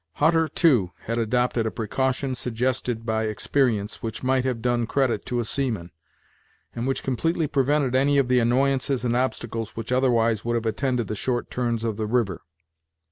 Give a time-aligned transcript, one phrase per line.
[0.13, 5.39] Hutter, too, had adopted a precaution suggested by experience, which might have done credit to
[5.39, 5.91] a seaman,
[6.73, 11.05] and which completely prevented any of the annoyances and obstacles which otherwise would have attended
[11.05, 12.41] the short turns of the river.